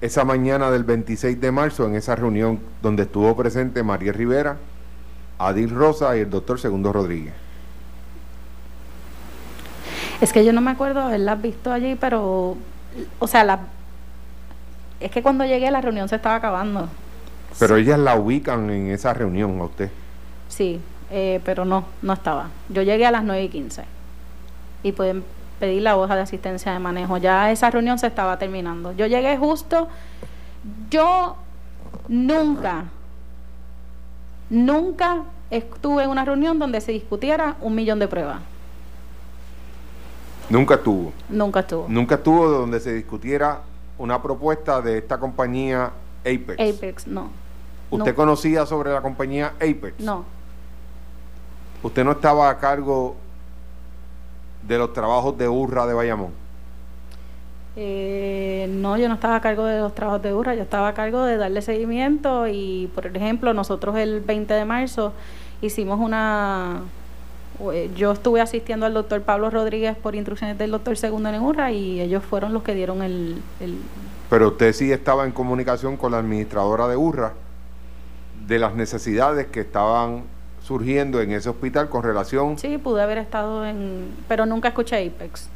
esa 0.00 0.24
mañana 0.24 0.70
del 0.70 0.84
26 0.84 1.40
de 1.40 1.52
marzo 1.52 1.86
en 1.86 1.96
esa 1.96 2.16
reunión 2.16 2.60
donde 2.80 3.02
estuvo 3.02 3.36
presente 3.36 3.82
María 3.82 4.12
Rivera, 4.12 4.56
Adil 5.38 5.70
Rosa 5.70 6.16
y 6.16 6.20
el 6.20 6.30
doctor 6.30 6.58
Segundo 6.58 6.92
Rodríguez? 6.92 7.34
Es 10.22 10.32
que 10.32 10.44
yo 10.44 10.52
no 10.52 10.60
me 10.60 10.70
acuerdo 10.70 11.00
haberlas 11.00 11.42
visto 11.42 11.72
allí, 11.72 11.96
pero, 11.96 12.56
o 13.18 13.26
sea, 13.26 13.42
la, 13.42 13.58
es 15.00 15.10
que 15.10 15.20
cuando 15.20 15.44
llegué 15.44 15.68
la 15.72 15.80
reunión 15.80 16.08
se 16.08 16.14
estaba 16.14 16.36
acabando. 16.36 16.88
Pero 17.58 17.74
ellas 17.74 17.98
la 17.98 18.14
ubican 18.14 18.70
en 18.70 18.92
esa 18.92 19.12
reunión 19.12 19.60
a 19.60 19.64
usted. 19.64 19.90
Sí, 20.48 20.80
eh, 21.10 21.40
pero 21.44 21.64
no, 21.64 21.86
no 22.02 22.12
estaba. 22.12 22.50
Yo 22.68 22.82
llegué 22.82 23.04
a 23.04 23.10
las 23.10 23.24
9 23.24 23.42
y 23.42 23.48
15 23.48 23.82
y 24.84 24.92
pueden 24.92 25.24
pedir 25.58 25.82
la 25.82 25.96
hoja 25.96 26.14
de 26.14 26.22
asistencia 26.22 26.72
de 26.72 26.78
manejo. 26.78 27.16
Ya 27.16 27.50
esa 27.50 27.68
reunión 27.72 27.98
se 27.98 28.06
estaba 28.06 28.38
terminando. 28.38 28.92
Yo 28.92 29.08
llegué 29.08 29.36
justo, 29.36 29.88
yo 30.88 31.34
nunca, 32.06 32.84
nunca 34.50 35.24
estuve 35.50 36.04
en 36.04 36.10
una 36.10 36.24
reunión 36.24 36.60
donde 36.60 36.80
se 36.80 36.92
discutiera 36.92 37.56
un 37.60 37.74
millón 37.74 37.98
de 37.98 38.06
pruebas. 38.06 38.51
Nunca 40.52 40.74
estuvo. 40.74 41.12
Nunca 41.30 41.60
estuvo. 41.60 41.86
Nunca 41.88 42.14
estuvo 42.16 42.48
donde 42.48 42.78
se 42.78 42.92
discutiera 42.92 43.62
una 43.96 44.22
propuesta 44.22 44.82
de 44.82 44.98
esta 44.98 45.18
compañía 45.18 45.92
Apex. 46.20 46.52
Apex, 46.52 47.06
no. 47.06 47.30
¿Usted 47.90 48.10
no, 48.10 48.16
conocía 48.16 48.66
sobre 48.66 48.92
la 48.92 49.00
compañía 49.00 49.54
Apex? 49.56 50.00
No, 50.00 50.24
¿Usted 51.82 52.04
no 52.04 52.12
estaba 52.12 52.48
a 52.48 52.58
cargo 52.58 53.16
de 54.62 54.78
los 54.78 54.92
trabajos 54.92 55.36
de 55.36 55.48
Urra 55.48 55.86
de 55.86 55.94
Bayamón? 55.94 56.30
Eh, 57.74 58.68
no, 58.70 58.96
yo 58.98 59.08
no 59.08 59.14
estaba 59.14 59.36
a 59.36 59.40
cargo 59.40 59.64
de 59.64 59.80
los 59.80 59.94
trabajos 59.94 60.22
de 60.22 60.34
URA, 60.34 60.54
yo 60.54 60.62
estaba 60.62 60.88
a 60.88 60.94
cargo 60.94 61.24
de 61.24 61.38
darle 61.38 61.62
seguimiento 61.62 62.46
y, 62.46 62.90
por 62.94 63.06
ejemplo, 63.06 63.54
nosotros 63.54 63.96
el 63.96 64.20
20 64.20 64.52
de 64.52 64.64
marzo 64.64 65.12
hicimos 65.62 65.98
una... 65.98 66.82
eh, 67.70 67.90
Yo 67.94 68.12
estuve 68.12 68.40
asistiendo 68.40 68.86
al 68.86 68.94
doctor 68.94 69.22
Pablo 69.22 69.50
Rodríguez 69.50 69.96
por 69.96 70.14
instrucciones 70.14 70.58
del 70.58 70.70
doctor 70.70 70.96
Segundo 70.96 71.28
en 71.28 71.40
URA 71.40 71.70
y 71.70 72.00
ellos 72.00 72.24
fueron 72.24 72.52
los 72.52 72.62
que 72.62 72.74
dieron 72.74 73.02
el... 73.02 73.42
el 73.60 73.76
Pero 74.30 74.48
usted 74.48 74.72
sí 74.72 74.90
estaba 74.90 75.24
en 75.24 75.32
comunicación 75.32 75.96
con 75.96 76.12
la 76.12 76.18
administradora 76.18 76.88
de 76.88 76.96
Urra 76.96 77.34
de 78.46 78.58
las 78.58 78.74
necesidades 78.74 79.46
que 79.46 79.60
estaban 79.60 80.24
surgiendo 80.62 81.20
en 81.20 81.32
ese 81.32 81.48
hospital 81.48 81.88
con 81.88 82.02
relación 82.02 82.58
sí, 82.58 82.78
pude 82.78 83.02
haber 83.02 83.18
estado 83.18 83.66
en... 83.66 84.14
Pero 84.28 84.46
nunca 84.46 84.68
escuché 84.68 85.06
Apex. 85.06 85.48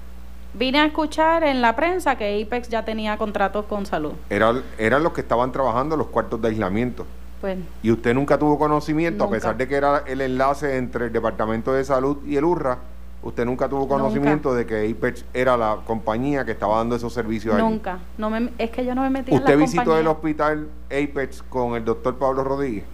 Vine 0.55 0.81
a 0.81 0.87
escuchar 0.87 1.45
en 1.45 1.61
la 1.61 1.77
prensa 1.77 2.17
que 2.17 2.43
Apex 2.43 2.69
ya 2.69 2.85
tenía 2.85 3.17
contratos 3.19 3.67
con 3.67 3.85
salud. 3.87 4.13
era, 4.31 4.55
eran 4.79 5.03
los 5.03 5.13
que 5.13 5.21
estaban 5.21 5.53
trabajando 5.53 5.97
los 5.97 6.07
cuartos 6.09 6.41
de 6.41 6.49
aislamiento. 6.49 7.07
Pues 7.41 7.59
Y 7.83 7.91
usted 7.91 8.15
nunca 8.15 8.39
tuvo 8.39 8.59
conocimiento, 8.59 9.25
Nunca. 9.25 9.37
a 9.37 9.41
pesar 9.41 9.57
de 9.57 9.69
que 9.69 9.75
era 9.75 9.99
el 10.07 10.21
enlace 10.21 10.77
entre 10.77 11.07
el 11.07 11.13
Departamento 11.13 11.73
de 11.73 11.85
Salud 11.85 12.19
y 12.27 12.37
el 12.37 12.45
URRA, 12.45 12.79
usted 13.23 13.45
nunca 13.45 13.69
tuvo 13.69 13.87
conocimiento 13.89 14.55
de 14.55 14.65
que 14.67 14.89
Apex 14.91 15.25
era 15.35 15.57
la 15.57 15.79
compañía 15.87 16.45
que 16.45 16.53
estaba 16.53 16.79
dando 16.79 16.97
esos 16.97 17.13
servicios 17.13 17.55
allí. 17.55 17.63
nunca. 17.63 17.99
No 18.17 18.31
me, 18.31 18.51
es 18.57 18.71
que 18.71 18.85
yo 18.85 18.95
no 18.95 19.03
me 19.03 19.11
metí 19.11 19.31
en 19.33 19.37
la 19.37 19.41
¿Usted 19.45 19.59
visitó 19.59 19.83
compañía. 19.85 20.01
el 20.01 20.07
hospital 20.07 20.69
Apex 20.87 21.43
con 21.43 21.75
el 21.75 21.85
doctor 21.85 22.17
Pablo 22.17 22.43
Rodríguez? 22.45 22.85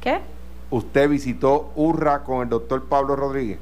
¿Qué? 0.00 0.20
¿Usted 0.70 1.08
visitó 1.08 1.72
URRA 1.74 2.22
con 2.22 2.42
el 2.42 2.48
doctor 2.48 2.84
Pablo 2.84 3.16
Rodríguez? 3.16 3.58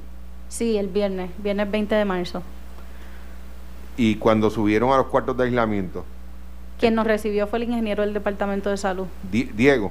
Sí, 0.48 0.76
el 0.78 0.88
viernes, 0.88 1.30
viernes 1.38 1.70
20 1.70 1.94
de 1.94 2.04
marzo. 2.04 2.42
Y 3.96 4.16
cuando 4.16 4.50
subieron 4.50 4.90
a 4.92 4.96
los 4.96 5.06
cuartos 5.06 5.36
de 5.36 5.44
aislamiento, 5.44 6.04
Quien 6.78 6.94
nos 6.94 7.06
recibió 7.06 7.46
fue 7.48 7.58
el 7.58 7.64
ingeniero 7.64 8.02
del 8.02 8.14
Departamento 8.14 8.70
de 8.70 8.76
Salud, 8.76 9.06
Di- 9.30 9.50
Diego, 9.54 9.90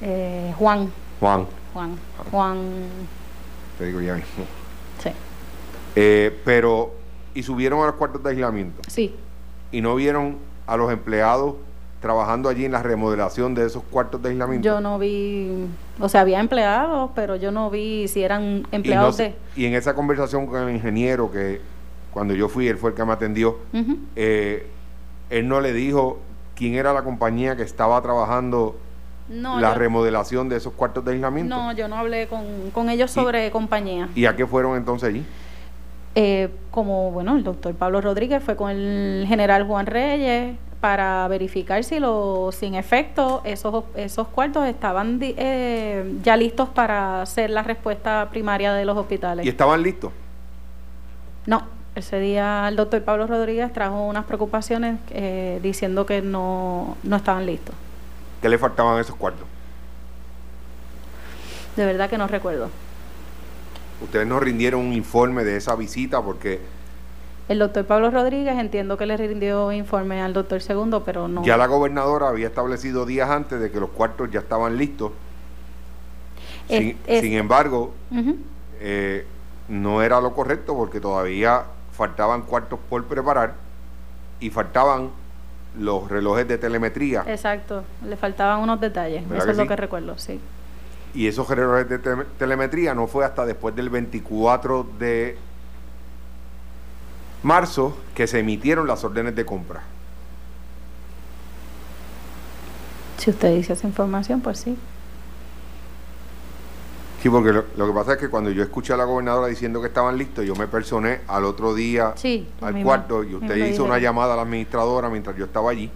eh, 0.00 0.52
Juan. 0.58 0.90
Juan, 1.20 1.46
Juan. 1.72 1.96
Juan. 2.30 2.58
te 3.78 3.86
digo 3.86 4.00
ya 4.00 4.14
mismo. 4.14 4.44
Sí. 5.02 5.10
Eh, 5.96 6.36
pero, 6.44 6.92
y 7.34 7.42
subieron 7.42 7.82
a 7.82 7.86
los 7.86 7.94
cuartos 7.94 8.22
de 8.22 8.30
aislamiento 8.30 8.82
Sí. 8.88 9.14
y 9.72 9.80
no 9.80 9.94
vieron 9.94 10.36
a 10.66 10.76
los 10.76 10.92
empleados 10.92 11.54
trabajando 12.00 12.48
allí 12.48 12.64
en 12.64 12.72
la 12.72 12.82
remodelación 12.82 13.54
de 13.54 13.66
esos 13.66 13.82
cuartos 13.82 14.22
de 14.22 14.28
aislamiento. 14.30 14.64
Yo 14.64 14.80
no 14.80 14.98
vi. 14.98 15.66
O 15.98 16.08
sea, 16.08 16.20
había 16.20 16.38
empleados, 16.38 17.10
pero 17.14 17.34
yo 17.34 17.50
no 17.50 17.70
vi 17.70 18.06
si 18.06 18.22
eran 18.22 18.42
y, 18.42 18.60
no 18.62 18.68
empleados 18.70 19.16
de. 19.16 19.34
y 19.56 19.66
en 19.66 19.74
esa 19.74 19.94
conversación 19.94 20.46
con 20.46 20.68
el 20.68 20.74
ingeniero, 20.74 21.30
que 21.32 21.60
cuando 22.12 22.34
yo 22.34 22.48
fui, 22.48 22.68
él 22.68 22.78
fue 22.78 22.90
el 22.90 22.96
que 22.96 23.04
me 23.04 23.12
atendió, 23.12 23.58
eh, 24.14 24.66
él 25.30 25.48
no 25.48 25.60
le 25.60 25.72
dijo 25.72 26.20
quién 26.54 26.74
era 26.74 26.92
la 26.92 27.02
compañía 27.02 27.56
que 27.56 27.62
estaba 27.62 28.00
trabajando 28.00 28.76
No, 29.28 29.60
la 29.60 29.72
yo, 29.74 29.78
remodelación 29.78 30.48
de 30.48 30.56
esos 30.56 30.72
cuartos 30.72 31.04
de 31.04 31.12
aislamiento. 31.12 31.54
no, 31.54 31.72
yo 31.72 31.86
no 31.88 31.96
hablé 31.96 32.26
con, 32.28 32.70
con 32.72 32.88
ellos 32.88 33.10
sobre 33.10 33.50
compañía. 33.50 34.08
¿Y 34.14 34.24
a 34.26 34.34
qué 34.34 34.46
fueron 34.46 34.76
entonces 34.76 35.08
allí? 35.10 35.24
Eh, 36.14 36.48
como, 36.70 37.10
bueno, 37.10 37.36
el 37.36 37.44
doctor 37.44 37.74
Pablo 37.74 38.00
Rodríguez 38.00 38.42
fue 38.42 38.56
con 38.56 38.70
el 38.70 39.24
general 39.28 39.64
Juan 39.66 39.86
Reyes 39.86 40.56
para 40.80 41.26
verificar 41.28 41.84
si, 41.84 41.98
lo, 42.00 42.50
si 42.52 42.66
en 42.66 42.74
efecto 42.76 43.42
esos, 43.44 43.84
esos 43.96 44.28
cuartos 44.28 44.66
estaban 44.66 45.18
di- 45.18 45.34
eh, 45.36 46.14
ya 46.22 46.36
listos 46.36 46.68
para 46.68 47.22
hacer 47.22 47.50
la 47.50 47.62
respuesta 47.62 48.28
primaria 48.30 48.72
de 48.72 48.84
los 48.84 48.96
hospitales. 48.96 49.44
¿Y 49.44 49.48
estaban 49.48 49.82
listos? 49.82 50.12
No, 51.46 51.62
ese 51.94 52.20
día 52.20 52.66
el 52.68 52.76
doctor 52.76 53.02
Pablo 53.02 53.26
Rodríguez 53.26 53.72
trajo 53.72 54.06
unas 54.06 54.24
preocupaciones 54.24 54.98
eh, 55.10 55.58
diciendo 55.62 56.06
que 56.06 56.22
no, 56.22 56.96
no 57.02 57.16
estaban 57.16 57.44
listos. 57.46 57.74
¿Qué 58.42 58.48
le 58.48 58.58
faltaban 58.58 58.96
a 58.98 59.00
esos 59.00 59.16
cuartos? 59.16 59.46
De 61.76 61.84
verdad 61.86 62.08
que 62.10 62.18
no 62.18 62.26
recuerdo. 62.26 62.68
Ustedes 64.00 64.26
nos 64.26 64.42
rindieron 64.42 64.80
un 64.80 64.92
informe 64.92 65.44
de 65.44 65.56
esa 65.56 65.74
visita 65.74 66.22
porque 66.22 66.60
El 67.48 67.58
doctor 67.58 67.84
Pablo 67.86 68.10
Rodríguez 68.10 68.56
entiendo 68.58 68.96
que 68.96 69.06
le 69.06 69.16
rindió 69.16 69.72
informe 69.72 70.20
al 70.22 70.32
doctor 70.34 70.60
Segundo, 70.60 71.02
pero 71.04 71.26
no. 71.28 71.42
ya 71.44 71.56
la 71.56 71.66
gobernadora 71.66 72.28
había 72.28 72.48
establecido 72.48 73.06
días 73.06 73.28
antes 73.30 73.58
de 73.60 73.70
que 73.70 73.80
los 73.80 73.90
cuartos 73.90 74.30
ya 74.30 74.40
estaban 74.40 74.76
listos. 74.76 75.12
Es- 76.68 76.78
sin, 76.78 76.98
es- 77.06 77.20
sin 77.22 77.32
embargo, 77.34 77.92
eh, 78.80 79.26
no 79.68 80.02
era 80.02 80.20
lo 80.20 80.32
correcto 80.34 80.76
porque 80.76 81.00
todavía 81.00 81.64
faltaban 81.92 82.42
cuartos 82.42 82.78
por 82.88 83.04
preparar 83.06 83.54
y 84.40 84.50
faltaban 84.50 85.10
los 85.78 86.08
relojes 86.08 86.46
de 86.48 86.58
telemetría. 86.58 87.24
Exacto, 87.26 87.84
le 88.04 88.16
faltaban 88.16 88.60
unos 88.60 88.80
detalles, 88.80 89.22
¿Verdad 89.28 89.44
eso 89.44 89.50
es 89.52 89.56
lo 89.58 89.66
que 89.68 89.76
recuerdo, 89.76 90.16
sí. 90.18 90.40
Y 91.14 91.26
esos 91.26 91.48
relojes 91.48 91.88
de 91.88 91.98
tele- 91.98 92.26
telemetría 92.38 92.94
no 92.94 93.06
fue 93.06 93.24
hasta 93.24 93.44
después 93.46 93.74
del 93.74 93.88
24 93.90 94.86
de 94.98 95.36
marzo 97.42 97.96
que 98.14 98.26
se 98.26 98.40
emitieron 98.40 98.86
las 98.86 99.04
órdenes 99.04 99.34
de 99.36 99.44
compra. 99.46 99.82
Si 103.18 103.30
usted 103.30 103.54
dice 103.56 103.72
esa 103.72 103.86
información, 103.86 104.40
pues 104.40 104.58
sí. 104.58 104.76
Sí, 107.22 107.28
porque 107.28 107.52
lo, 107.52 107.64
lo 107.76 107.86
que 107.88 107.92
pasa 107.92 108.12
es 108.12 108.18
que 108.18 108.28
cuando 108.28 108.50
yo 108.50 108.62
escuché 108.62 108.92
a 108.92 108.96
la 108.96 109.04
gobernadora 109.04 109.48
diciendo 109.48 109.80
que 109.80 109.88
estaban 109.88 110.16
listos, 110.16 110.44
yo 110.44 110.54
me 110.54 110.68
personé 110.68 111.20
al 111.26 111.44
otro 111.44 111.74
día 111.74 112.12
Sí, 112.16 112.46
al 112.60 112.74
mismo- 112.74 112.88
cuarto 112.88 113.24
y 113.24 113.34
usted 113.34 113.56
hizo 113.56 113.84
una 113.84 113.98
llamada 113.98 114.34
a 114.34 114.36
la 114.36 114.42
administradora 114.42 115.08
mientras 115.10 115.36
yo 115.36 115.44
estaba 115.46 115.70
allí 115.70 115.90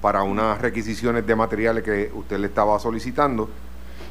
para 0.00 0.22
unas 0.22 0.60
requisiciones 0.60 1.26
de 1.26 1.34
materiales 1.34 1.82
que 1.82 2.12
usted 2.14 2.38
le 2.38 2.46
estaba 2.46 2.78
solicitando. 2.78 3.50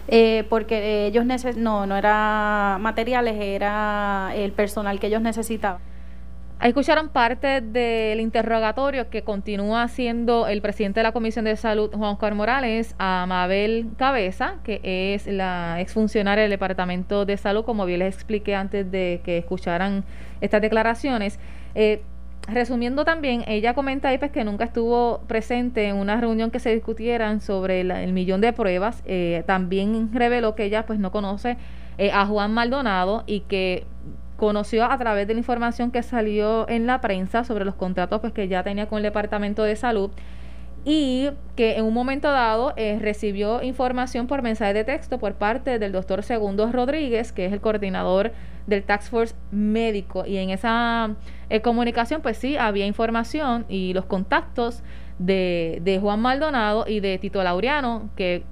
Eh, 0.09 0.45
porque 0.49 1.05
ellos 1.07 1.25
neces 1.25 1.55
no, 1.55 1.85
no 1.85 1.95
era 1.95 2.77
materiales, 2.81 3.35
era 3.39 4.31
el 4.35 4.51
personal 4.51 4.99
que 4.99 5.07
ellos 5.07 5.21
necesitaban. 5.21 5.79
Escucharon 6.61 7.09
parte 7.09 7.61
del 7.61 8.19
interrogatorio 8.19 9.11
que 9.11 9.21
continúa 9.21 9.83
haciendo 9.83 10.47
el 10.47 10.61
presidente 10.63 11.01
de 11.01 11.03
la 11.03 11.11
Comisión 11.11 11.45
de 11.45 11.55
Salud, 11.55 11.91
Juan 11.93 12.13
Oscar 12.13 12.33
Morales, 12.33 12.95
a 12.97 13.25
Mabel 13.27 13.89
Cabeza, 13.95 14.55
que 14.63 14.81
es 15.13 15.27
la 15.27 15.79
exfuncionaria 15.79 16.41
del 16.41 16.49
Departamento 16.49 17.25
de 17.25 17.37
Salud, 17.37 17.63
como 17.63 17.85
bien 17.85 17.99
les 17.99 18.15
expliqué 18.15 18.55
antes 18.55 18.89
de 18.89 19.21
que 19.23 19.37
escucharan 19.37 20.03
estas 20.41 20.59
declaraciones. 20.63 21.39
Eh, 21.75 22.01
resumiendo 22.47 23.05
también, 23.05 23.43
ella 23.47 23.75
comenta 23.75 24.09
pues, 24.17 24.31
que 24.31 24.43
nunca 24.43 24.63
estuvo 24.65 25.19
presente 25.27 25.87
en 25.87 25.95
una 25.97 26.19
reunión 26.19 26.49
que 26.49 26.57
se 26.59 26.73
discutieran 26.73 27.39
sobre 27.39 27.83
la- 27.83 28.01
el 28.01 28.13
millón 28.13 28.41
de 28.41 28.51
pruebas. 28.51 29.03
Eh, 29.05 29.43
también 29.45 30.09
reveló 30.11 30.55
que 30.55 30.63
ella 30.63 30.87
pues 30.87 30.97
no 30.97 31.11
conoce 31.11 31.55
eh, 31.99 32.11
a 32.11 32.25
Juan 32.25 32.51
Maldonado 32.53 33.23
y 33.27 33.41
que 33.41 33.85
conoció 34.37 34.85
a 34.85 34.97
través 34.97 35.27
de 35.27 35.33
la 35.33 35.39
información 35.39 35.91
que 35.91 36.03
salió 36.03 36.69
en 36.69 36.87
la 36.87 37.01
prensa 37.01 37.43
sobre 37.43 37.65
los 37.65 37.75
contratos 37.75 38.21
pues, 38.21 38.33
que 38.33 38.47
ya 38.47 38.63
tenía 38.63 38.87
con 38.87 38.97
el 38.97 39.03
Departamento 39.03 39.63
de 39.63 39.75
Salud 39.75 40.11
y 40.85 41.31
que 41.57 41.75
en 41.75 41.83
un 41.83 41.93
momento 41.93 42.31
dado 42.31 42.73
eh, 42.77 42.97
recibió 43.01 43.61
información 43.61 44.27
por 44.27 44.41
mensaje 44.41 44.73
de 44.73 44.85
texto 44.85 45.17
por 45.17 45.33
parte 45.33 45.79
del 45.79 45.91
doctor 45.91 46.23
Segundo 46.23 46.71
Rodríguez, 46.71 47.33
que 47.33 47.45
es 47.45 47.51
el 47.51 47.59
coordinador 47.59 48.31
del 48.67 48.83
Task 48.83 49.09
Force 49.09 49.35
médico. 49.51 50.25
Y 50.25 50.37
en 50.37 50.49
esa 50.49 51.15
eh, 51.49 51.59
comunicación, 51.61 52.21
pues 52.21 52.37
sí, 52.37 52.55
había 52.55 52.85
información 52.85 53.65
y 53.67 53.93
los 53.93 54.05
contactos 54.05 54.81
de, 55.19 55.79
de 55.81 55.99
Juan 55.99 56.21
Maldonado 56.21 56.85
y 56.87 57.01
de 57.01 57.17
Tito 57.17 57.43
Laureano, 57.43 58.09
que 58.15 58.43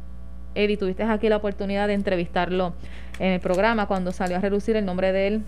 Eddie, 0.55 0.75
tuviste 0.75 1.03
aquí 1.03 1.29
la 1.29 1.37
oportunidad 1.37 1.87
de 1.87 1.93
entrevistarlo 1.93 2.73
en 3.19 3.31
el 3.33 3.39
programa 3.39 3.85
cuando 3.87 4.11
salió 4.11 4.35
a 4.35 4.39
relucir 4.41 4.75
el 4.75 4.85
nombre 4.85 5.13
de 5.13 5.27
él 5.27 5.43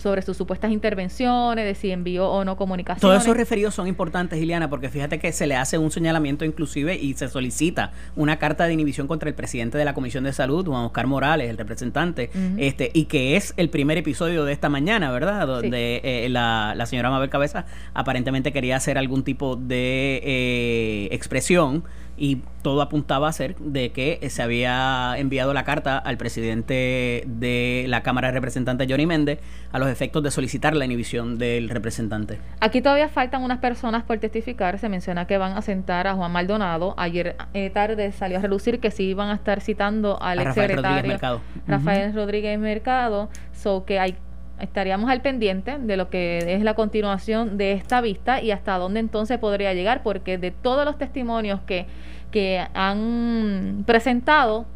sobre 0.00 0.22
sus 0.22 0.36
supuestas 0.36 0.70
intervenciones, 0.70 1.64
de 1.64 1.74
si 1.74 1.90
envió 1.90 2.28
o 2.28 2.44
no 2.44 2.56
comunicaciones. 2.56 3.00
Todos 3.00 3.22
esos 3.22 3.36
referidos 3.36 3.74
son 3.74 3.88
importantes, 3.88 4.40
Iliana, 4.40 4.68
porque 4.70 4.88
fíjate 4.88 5.18
que 5.18 5.32
se 5.32 5.46
le 5.46 5.56
hace 5.56 5.78
un 5.78 5.90
señalamiento 5.90 6.44
inclusive 6.44 6.96
y 6.96 7.14
se 7.14 7.28
solicita 7.28 7.92
una 8.16 8.38
carta 8.38 8.66
de 8.66 8.74
inhibición 8.74 9.06
contra 9.06 9.28
el 9.28 9.34
presidente 9.34 9.78
de 9.78 9.84
la 9.84 9.94
Comisión 9.94 10.24
de 10.24 10.32
Salud, 10.32 10.66
Juan 10.66 10.84
Oscar 10.84 11.06
Morales, 11.06 11.50
el 11.50 11.58
representante, 11.58 12.30
este 12.56 12.90
y 12.94 13.04
que 13.04 13.36
es 13.36 13.54
el 13.56 13.70
primer 13.70 13.98
episodio 13.98 14.44
de 14.44 14.52
esta 14.52 14.68
mañana, 14.68 15.10
¿verdad? 15.10 15.46
Donde 15.46 16.00
eh, 16.04 16.28
la, 16.28 16.74
la 16.76 16.86
señora 16.86 17.10
Mabel 17.10 17.30
Cabeza 17.30 17.66
aparentemente 17.94 18.52
quería 18.52 18.76
hacer 18.76 18.98
algún 18.98 19.24
tipo 19.24 19.56
de 19.56 20.20
eh, 20.24 21.08
expresión 21.12 21.84
y 22.18 22.42
todo 22.62 22.82
apuntaba 22.82 23.28
a 23.28 23.32
ser 23.32 23.56
de 23.56 23.92
que 23.92 24.28
se 24.28 24.42
había 24.42 25.14
enviado 25.16 25.54
la 25.54 25.64
carta 25.64 25.98
al 25.98 26.18
presidente 26.18 27.22
de 27.26 27.86
la 27.88 28.02
Cámara 28.02 28.28
de 28.28 28.34
Representantes, 28.34 28.88
Johnny 28.90 29.06
Méndez, 29.06 29.38
a 29.70 29.78
los 29.78 29.87
efectos 29.92 30.22
de 30.22 30.30
solicitar 30.30 30.76
la 30.76 30.84
inhibición 30.84 31.38
del 31.38 31.68
representante. 31.68 32.38
Aquí 32.60 32.80
todavía 32.82 33.08
faltan 33.08 33.42
unas 33.42 33.58
personas 33.58 34.04
por 34.04 34.18
testificar. 34.18 34.78
Se 34.78 34.88
menciona 34.88 35.26
que 35.26 35.38
van 35.38 35.56
a 35.56 35.62
sentar 35.62 36.06
a 36.06 36.14
Juan 36.14 36.32
Maldonado. 36.32 36.94
Ayer 36.96 37.36
eh, 37.54 37.70
tarde 37.70 38.12
salió 38.12 38.38
a 38.38 38.40
relucir 38.40 38.80
que 38.80 38.90
sí 38.90 39.04
iban 39.04 39.30
a 39.30 39.34
estar 39.34 39.60
citando 39.60 40.20
al 40.22 40.38
A 40.38 40.44
Rafael 40.44 40.70
Rodríguez 40.70 40.78
exsecretario 40.78 41.08
Mercado. 41.08 41.40
Rafael 41.66 42.14
Rodríguez 42.14 42.58
Mercado. 42.58 43.28
So 43.52 43.84
que 43.84 43.98
hay, 43.98 44.16
estaríamos 44.60 45.10
al 45.10 45.20
pendiente 45.20 45.78
de 45.78 45.96
lo 45.96 46.10
que 46.10 46.54
es 46.54 46.62
la 46.62 46.74
continuación 46.74 47.58
de 47.58 47.72
esta 47.72 48.00
vista 48.00 48.42
y 48.42 48.50
hasta 48.50 48.78
dónde 48.78 49.00
entonces 49.00 49.38
podría 49.38 49.74
llegar, 49.74 50.02
porque 50.02 50.38
de 50.38 50.50
todos 50.50 50.84
los 50.84 50.98
testimonios 50.98 51.60
que, 51.62 51.86
que 52.30 52.66
han 52.74 53.84
presentado, 53.86 54.66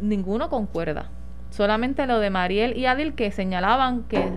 ninguno 0.00 0.48
concuerda. 0.48 1.10
Solamente 1.50 2.06
lo 2.06 2.18
de 2.20 2.30
Mariel 2.30 2.76
y 2.76 2.86
Adil 2.86 3.14
que 3.14 3.30
señalaban 3.30 4.04
que 4.04 4.30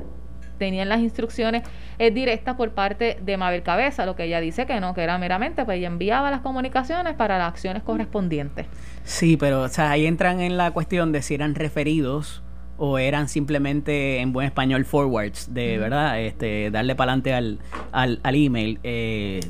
tenían 0.57 0.89
las 0.89 0.99
instrucciones 0.99 1.63
eh, 1.97 2.11
directas 2.11 2.55
por 2.55 2.71
parte 2.71 3.17
de 3.21 3.37
Mabel 3.37 3.63
Cabeza, 3.63 4.05
lo 4.05 4.15
que 4.15 4.25
ella 4.25 4.39
dice 4.39 4.67
que 4.67 4.79
no, 4.79 4.93
que 4.93 5.01
era 5.01 5.17
meramente, 5.17 5.65
pues 5.65 5.77
ella 5.79 5.87
enviaba 5.87 6.29
las 6.29 6.41
comunicaciones 6.41 7.15
para 7.15 7.39
las 7.39 7.47
acciones 7.47 7.81
correspondientes. 7.81 8.67
Sí, 9.03 9.37
pero 9.37 9.61
o 9.61 9.69
sea, 9.69 9.89
ahí 9.91 10.05
entran 10.05 10.39
en 10.41 10.57
la 10.57 10.71
cuestión 10.71 11.11
de 11.11 11.23
si 11.23 11.33
eran 11.33 11.55
referidos 11.55 12.43
o 12.77 12.97
eran 12.97 13.27
simplemente 13.27 14.19
en 14.19 14.31
buen 14.31 14.45
español 14.45 14.85
forwards, 14.85 15.53
de 15.53 15.77
verdad, 15.77 16.19
este, 16.21 16.71
darle 16.71 16.95
para 16.95 17.11
adelante 17.11 17.33
al, 17.33 17.59
al, 17.91 18.19
al 18.23 18.35
email. 18.35 18.79
Eh, 18.83 19.41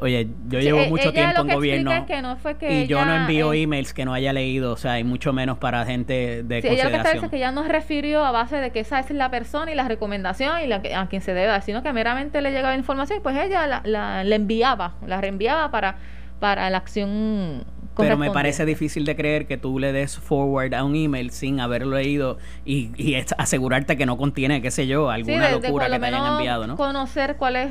oye, 0.00 0.28
yo 0.48 0.60
llevo 0.60 0.80
e- 0.82 0.88
mucho 0.88 1.12
tiempo 1.12 1.40
en 1.42 1.48
gobierno 1.48 1.90
explica 1.92 2.14
es 2.14 2.20
que 2.20 2.22
no 2.22 2.36
fue 2.36 2.56
que 2.56 2.82
y 2.82 2.86
yo 2.86 3.04
no 3.04 3.14
envío 3.14 3.52
eh, 3.52 3.62
emails 3.62 3.92
que 3.94 4.04
no 4.04 4.12
haya 4.14 4.32
leído, 4.32 4.72
o 4.72 4.76
sea, 4.76 4.98
y 4.98 5.04
mucho 5.04 5.32
menos 5.32 5.58
para 5.58 5.84
gente 5.84 6.42
de 6.42 6.62
Sí, 6.62 6.68
ella 6.68 6.84
lo 6.84 6.90
que 6.90 6.96
consideración. 6.96 7.24
es 7.24 7.30
que 7.30 7.36
ella 7.36 7.52
no 7.52 7.62
refirió 7.64 8.24
a 8.24 8.30
base 8.30 8.56
de 8.56 8.70
que 8.72 8.80
esa 8.80 9.00
es 9.00 9.10
la 9.10 9.30
persona 9.30 9.70
y 9.72 9.74
la 9.74 9.88
recomendación 9.88 10.60
y 10.62 10.66
la 10.66 10.82
a 10.96 11.08
quien 11.08 11.22
se 11.22 11.34
debe 11.34 11.60
sino 11.62 11.82
que 11.82 11.92
meramente 11.92 12.40
le 12.42 12.50
llegaba 12.50 12.74
información 12.74 13.18
y 13.18 13.22
pues 13.22 13.36
ella 13.36 13.66
la, 13.66 13.82
la, 13.84 14.24
la 14.24 14.34
enviaba, 14.34 14.94
la 15.06 15.20
reenviaba 15.20 15.70
para, 15.70 15.96
para 16.40 16.68
la 16.70 16.78
acción 16.78 17.64
Pero 17.96 18.18
me 18.18 18.30
parece 18.30 18.66
difícil 18.66 19.04
de 19.06 19.16
creer 19.16 19.46
que 19.46 19.56
tú 19.56 19.78
le 19.78 19.92
des 19.92 20.18
forward 20.18 20.74
a 20.74 20.84
un 20.84 20.94
email 20.94 21.30
sin 21.30 21.60
haberlo 21.60 21.96
leído 21.96 22.36
y, 22.64 22.90
y 23.02 23.14
asegurarte 23.38 23.96
que 23.96 24.04
no 24.06 24.16
contiene, 24.18 24.60
qué 24.60 24.70
sé 24.70 24.86
yo, 24.86 25.08
alguna 25.10 25.46
de 25.46 25.52
locura 25.60 25.88
que 25.88 25.98
te 25.98 26.06
hayan 26.06 26.32
enviado, 26.32 26.66
¿no? 26.66 26.76
conocer 26.76 27.36
cuál 27.36 27.56
es 27.56 27.70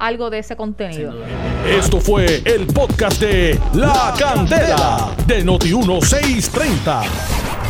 algo 0.00 0.30
de 0.30 0.40
ese 0.40 0.56
contenido. 0.56 1.14
Esto 1.66 2.00
fue 2.00 2.42
el 2.44 2.66
podcast 2.66 3.20
de 3.20 3.60
La 3.74 4.14
Candela 4.18 5.14
de 5.26 5.44
Noti1630. 5.44 7.04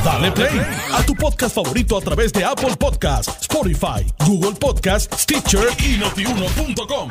Dale 0.05 0.33
play 0.33 0.61
a 0.95 1.03
tu 1.03 1.15
podcast 1.15 1.55
favorito 1.55 1.99
a 1.99 2.01
través 2.01 2.33
de 2.33 2.43
Apple 2.43 2.77
Podcasts, 2.79 3.43
Spotify, 3.43 4.07
Google 4.27 4.57
Podcasts, 4.59 5.23
Stitcher 5.23 5.69
y 5.85 5.99
notiuno.com. 5.99 7.11